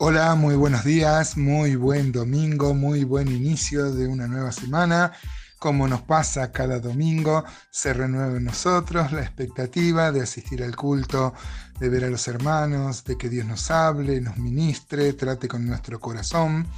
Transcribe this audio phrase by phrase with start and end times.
[0.00, 5.10] Hola, muy buenos días, muy buen domingo, muy buen inicio de una nueva semana.
[5.58, 11.34] Como nos pasa cada domingo, se renueva en nosotros la expectativa de asistir al culto,
[11.80, 15.98] de ver a los hermanos, de que Dios nos hable, nos ministre, trate con nuestro
[15.98, 16.68] corazón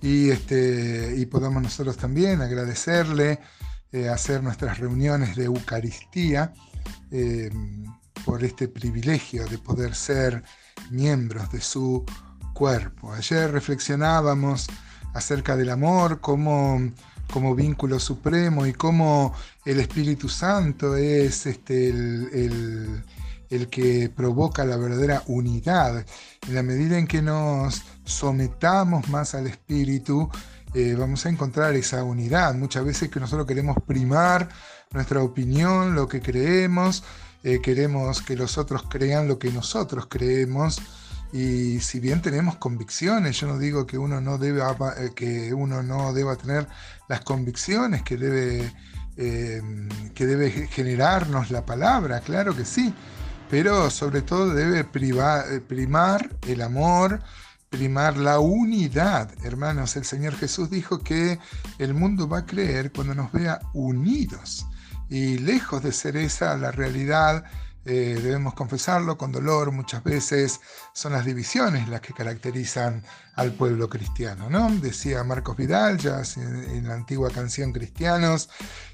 [0.00, 3.40] y, este, y podamos nosotros también agradecerle,
[3.90, 6.54] eh, hacer nuestras reuniones de Eucaristía
[7.10, 7.50] eh,
[8.24, 10.44] por este privilegio de poder ser
[10.88, 12.06] miembros de su
[12.52, 13.12] cuerpo.
[13.12, 14.66] Ayer reflexionábamos
[15.14, 16.80] acerca del amor como,
[17.32, 23.02] como vínculo supremo y cómo el Espíritu Santo es este, el,
[23.70, 26.04] que provoca la verdadera unidad.
[26.46, 30.30] En la medida en que nos sometamos más al Espíritu,
[30.74, 32.54] eh, vamos a encontrar esa unidad.
[32.54, 34.48] Muchas veces que nosotros queremos primar
[34.92, 37.02] nuestra opinión, lo que creemos,
[37.42, 40.80] eh, queremos que los otros crean lo que nosotros creemos
[41.32, 44.62] y si bien tenemos convicciones, yo no digo que uno no debe,
[44.98, 46.66] eh, que uno no deba tener
[47.08, 48.72] las convicciones que debe,
[49.16, 49.62] eh,
[50.14, 52.92] que debe generarnos la palabra, claro que sí,
[53.48, 57.20] pero sobre todo debe eh, primar el amor,
[57.68, 59.30] primar la unidad.
[59.44, 61.38] Hermanos, el Señor Jesús dijo que
[61.78, 64.66] el mundo va a creer cuando nos vea unidos.
[65.08, 67.44] Y lejos de ser esa la realidad,
[67.86, 70.60] eh, debemos confesarlo con dolor, muchas veces
[70.92, 73.02] son las divisiones las que caracterizan
[73.36, 74.50] al pueblo cristiano.
[74.50, 74.70] ¿no?
[74.70, 78.50] Decía Marcos Vidal, ya en, la antigua canción Cristianos,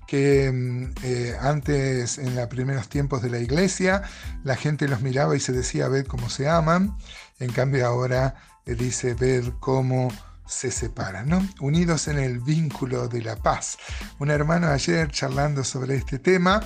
[0.06, 4.02] que mm, eh, antes, en los primeros tiempos de la iglesia,
[4.44, 6.96] la gente los miraba y se decía, ver cómo se aman,
[7.40, 10.12] en cambio ahora eh, dice, ver cómo
[10.46, 11.46] se separan, ¿no?
[11.60, 13.78] Unidos en el vínculo de la paz.
[14.20, 16.62] Un hermano ayer charlando sobre este tema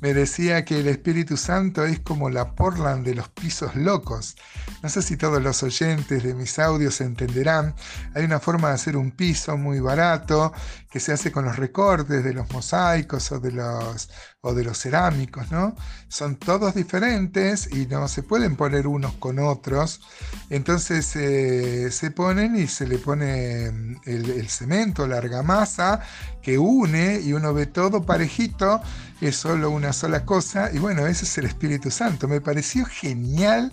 [0.00, 4.36] me decía que el Espíritu Santo es como la Portland de los pisos locos.
[4.82, 7.74] No sé si todos los oyentes de mis audios entenderán.
[8.14, 10.52] Hay una forma de hacer un piso muy barato
[10.90, 14.08] que se hace con los recortes de los mosaicos o de los,
[14.42, 15.74] o de los cerámicos, ¿no?
[16.08, 20.00] Son todos diferentes y no se pueden poner unos con otros.
[20.48, 26.00] Entonces eh, se ponen y se le pone mm, el, cemento, la argamasa
[26.40, 28.80] que une y uno ve todo parejito,
[29.20, 30.70] es solo una sola cosa.
[30.72, 32.26] Y bueno, ese es el Espíritu Santo.
[32.26, 33.72] Me pareció genial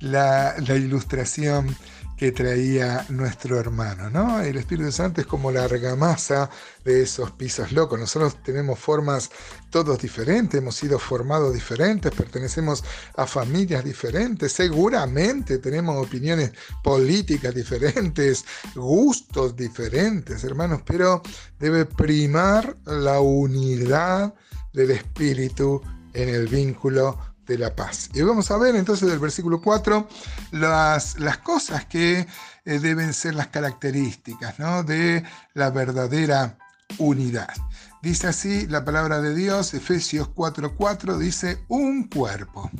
[0.00, 1.76] la ilustración
[2.20, 4.42] que traía nuestro hermano, ¿no?
[4.42, 6.50] El Espíritu Santo es como la argamasa
[6.84, 7.98] de esos pisos locos.
[7.98, 9.30] Nosotros tenemos formas
[9.70, 12.84] todos diferentes, hemos sido formados diferentes, pertenecemos
[13.16, 16.52] a familias diferentes, seguramente tenemos opiniones
[16.84, 18.44] políticas diferentes,
[18.74, 21.22] gustos diferentes, hermanos, pero
[21.58, 24.34] debe primar la unidad
[24.74, 25.80] del Espíritu
[26.12, 28.10] en el vínculo la paz.
[28.14, 30.08] Y vamos a ver entonces del versículo 4
[30.52, 32.26] las, las cosas que
[32.64, 34.82] eh, deben ser las características ¿no?
[34.82, 35.24] de
[35.54, 36.56] la verdadera
[36.98, 37.54] unidad.
[38.02, 42.70] Dice así la palabra de Dios, Efesios 4:4 dice, un cuerpo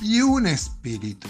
[0.00, 1.28] y un espíritu,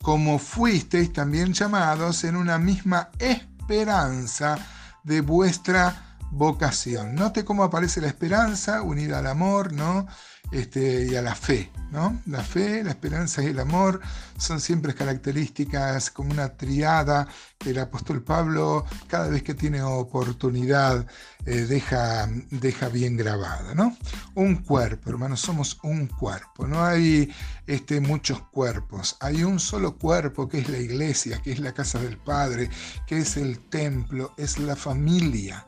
[0.00, 4.58] como fuisteis también llamados en una misma esperanza
[5.02, 7.14] de vuestra vocación.
[7.14, 10.06] Note cómo aparece la esperanza unida al amor, ¿no?
[10.52, 11.70] Este, y a la fe.
[11.92, 12.20] ¿no?
[12.26, 14.00] La fe, la esperanza y el amor
[14.38, 21.06] son siempre características como una triada que el apóstol Pablo cada vez que tiene oportunidad
[21.44, 23.74] eh, deja, deja bien grabada.
[23.74, 23.96] ¿no?
[24.34, 26.66] Un cuerpo, hermanos, somos un cuerpo.
[26.66, 27.30] No hay
[27.66, 29.16] este, muchos cuerpos.
[29.20, 32.70] Hay un solo cuerpo que es la iglesia, que es la casa del Padre,
[33.06, 35.66] que es el templo, es la familia.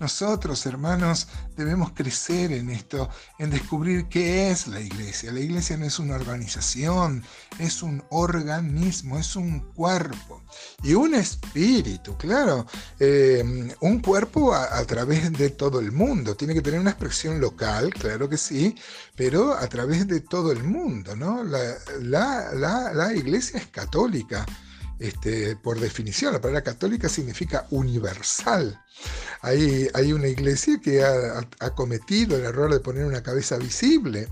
[0.00, 3.08] Nosotros, hermanos, debemos crecer en esto,
[3.38, 5.32] en descubrir qué es la iglesia.
[5.32, 7.22] La iglesia no es una organización,
[7.58, 10.42] es un organismo, es un cuerpo
[10.82, 12.66] y un espíritu, claro.
[12.98, 13.42] Eh,
[13.80, 16.36] un cuerpo a, través de todo el mundo.
[16.36, 18.74] Tiene que tener una expresión local, claro que sí,
[19.16, 21.44] pero a través de todo el mundo, ¿no?
[21.44, 24.46] la iglesia es católica.
[25.04, 28.82] Este, por definición, la palabra católica significa universal.
[29.42, 34.28] Hay, una iglesia que ha, cometido el error de poner una cabeza visible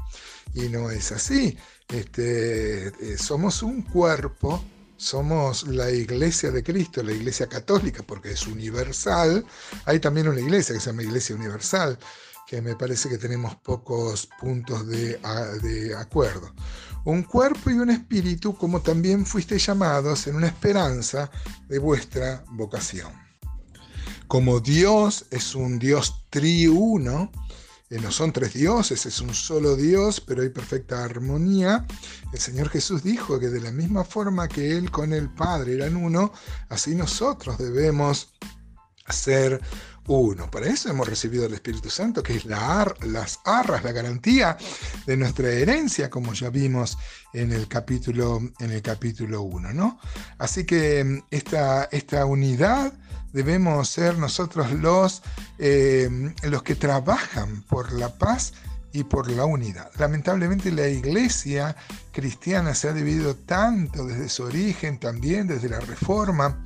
[0.55, 1.59] y no es así.
[1.89, 4.65] Este, eh, somos un cuerpo,
[4.97, 9.45] somos la iglesia de Cristo, la iglesia católica, porque es universal.
[9.85, 11.99] Hay también una iglesia que se llama Iglesia Universal,
[12.47, 16.51] que me parece que tenemos pocos puntos de acuerdo
[17.05, 21.31] un cuerpo y un espíritu, como también fuiste llamados en una esperanza
[21.69, 23.13] de vuestra vocación.
[24.29, 27.31] Como Dios es un Dios triuno,
[27.91, 31.87] eh, no son tres dioses, es un solo Dios, pero hay perfecta armonía.
[32.33, 35.97] El Señor Jesús dijo que de la misma forma que Él con el Padre eran
[35.97, 36.33] uno,
[36.71, 38.33] así nosotros debemos
[39.11, 39.61] ser
[40.07, 40.51] uno.
[40.51, 44.57] Para eso hemos recibido el Espíritu Santo, que es la las arras, la garantía
[45.07, 46.99] de nuestra herencia, como ya vimos
[47.33, 49.73] en el capítulo, en el capítulo 1.
[49.73, 49.99] ¿no?
[50.39, 52.93] Así que mm, esta, esta unidad
[53.33, 55.23] debemos ser nosotros los,
[55.59, 56.09] eh,
[56.43, 58.53] los que trabajan por la paz
[58.93, 59.91] y por la unidad.
[59.99, 61.75] Lamentablemente la iglesia
[62.13, 66.63] cristiana se ha dividido tanto desde su origen, también desde la reforma,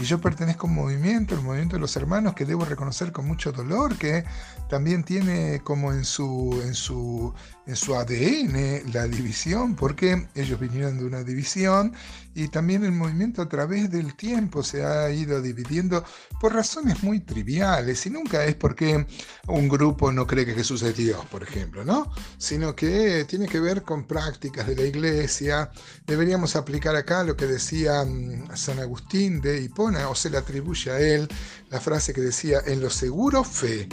[0.00, 3.26] y yo pertenezco a un movimiento, el movimiento de los hermanos, que debo reconocer con
[3.26, 4.24] mucho dolor, que
[4.68, 7.34] también tiene como en su, en su,
[7.66, 11.92] en su ADN la división, porque ellos vinieron de una división
[12.34, 16.04] y también el movimiento a través del tiempo se ha ido dividiendo
[16.40, 19.06] por razones muy triviales y nunca es porque
[19.48, 22.10] un grupo no cree que Jesús es Dios, por ejemplo, ¿no?
[22.38, 25.70] Sino que tiene que ver con prácticas de la iglesia.
[26.06, 29.60] Deberíamos aplicar acá lo que decía mm, San Agustín de
[30.08, 31.28] O se le atribuye a él
[31.70, 33.88] la frase que decía, en lo seguro fe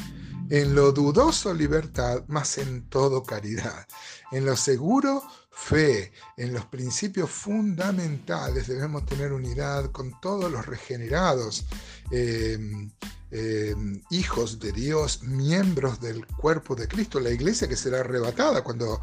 [0.49, 3.85] en lo dudoso libertad, más en todo caridad.
[4.31, 11.65] En lo seguro fe, en los principios fundamentales debemos tener unidad con todos los regenerados,
[12.11, 12.89] em,
[13.31, 19.01] em, hijos de Dios, miembros del cuerpo de Cristo, la iglesia que será arrebatada cuando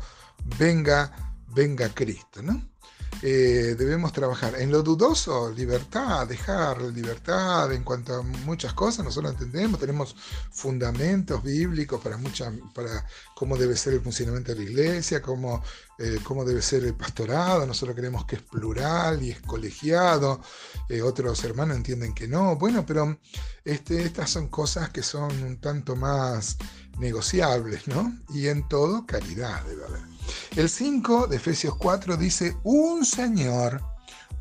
[0.59, 2.74] venga, venga Cristo, ¿no?
[3.23, 4.61] Eh, debemos trabajar.
[4.61, 10.15] En lo dudoso, libertad, dejar libertad en cuanto a muchas cosas, nosotros entendemos, tenemos
[10.51, 15.63] fundamentos bíblicos para, mucha, para cómo debe ser el funcionamiento de la iglesia, cómo,
[15.99, 20.41] eh, cómo debe ser el pastorado, nosotros creemos que es plural y es colegiado,
[20.89, 23.19] eh, otros hermanos entienden que no, bueno, pero
[23.65, 26.57] este, estas son cosas que son un tanto más
[26.99, 28.17] negociables, ¿no?
[28.31, 30.14] Y en todo, caridad debe haber.
[30.57, 33.83] El 5 de Efesios 4 dice, un Señor,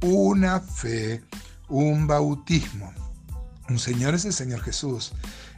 [0.01, 1.23] una fe,
[1.69, 2.93] un bautismo.
[3.69, 5.13] Un Señor es el Señor Jesús.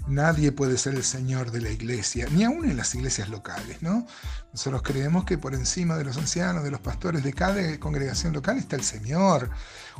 [0.07, 4.05] Nadie puede ser el Señor de la iglesia, ni aún en las iglesias locales, ¿no?
[4.53, 8.57] Nosotros creemos que por encima de los ancianos, de los pastores de cada congregación local
[8.57, 9.49] está el Señor.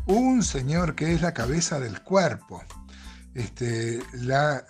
[0.06, 2.64] Un Señor que es la cabeza del cuerpo.
[3.34, 4.64] Este, la,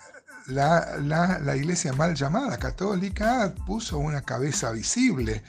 [0.48, 5.42] la, iglesia mal llamada católica puso una cabeza visible,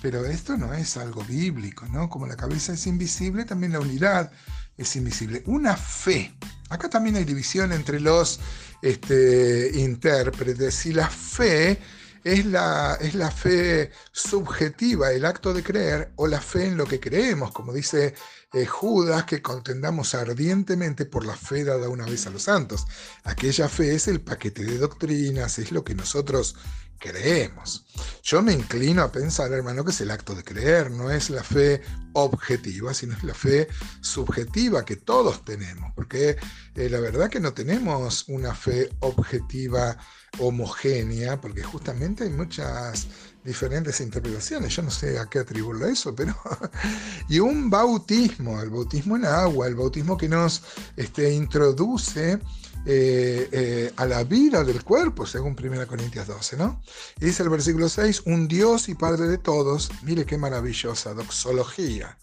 [0.00, 2.08] pero esto no es algo bíblico, ¿no?
[2.08, 4.30] Como la cabeza es invisible, también la unidad
[4.76, 5.42] es invisible.
[5.46, 6.34] Una fe.
[6.68, 8.40] Acá también hay división entre los
[8.82, 10.74] este, intérpretes.
[10.74, 11.78] Si la fe
[12.24, 16.86] es la, es la fe subjetiva, el acto de creer, o la fe en lo
[16.86, 18.14] que creemos, como dice
[18.52, 22.86] eh, Judas, que contendamos ardientemente por la fe dada una vez a los santos.
[23.24, 26.56] Aquella fe es el paquete de doctrinas, es lo que nosotros
[27.02, 27.84] creemos.
[28.22, 31.42] Yo me inclino a pensar, hermano, que es el acto de creer, no es la
[31.42, 31.82] fe
[32.12, 33.66] objetiva, sino es la fe
[34.00, 36.36] subjetiva que todos tenemos, porque
[36.76, 39.96] eh, la verdad que no tenemos una fe objetiva
[40.38, 43.08] homogénea, porque justamente hay muchas
[43.44, 46.36] diferentes interpretaciones, yo no sé a qué atribuirlo eso, pero...
[47.28, 50.62] y un bautismo, el bautismo en agua, el bautismo que nos
[50.96, 52.38] este, introduce
[52.84, 56.80] eh, eh, a la vida del cuerpo, según 1 Corintios 12, ¿no?
[57.20, 62.18] Y dice el versículo 6, un Dios y Padre de todos, mire qué maravillosa doxología,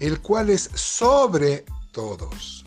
[0.00, 2.64] el cual es sobre todos,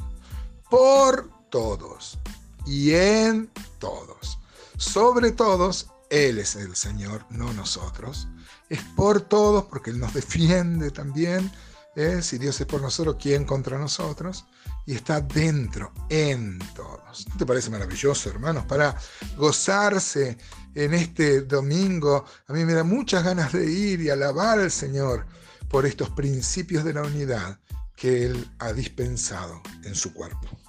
[0.69, 2.19] por todos
[2.65, 3.49] y en
[3.79, 4.39] todos.
[4.77, 8.27] Sobre todos, Él es el Señor, no nosotros.
[8.69, 11.51] Es por todos, porque Él nos defiende también.
[11.95, 12.21] ¿eh?
[12.21, 14.45] Si Dios es por nosotros, ¿quién contra nosotros?
[14.85, 17.27] Y está dentro, en todos.
[17.29, 18.65] ¿No te parece maravilloso, hermanos?
[18.65, 18.95] Para
[19.37, 20.37] gozarse
[20.75, 25.25] en este domingo, a mí me da muchas ganas de ir y alabar al Señor
[25.69, 27.59] por estos principios de la unidad
[27.95, 30.64] que Él ha dispensado en su cuerpo.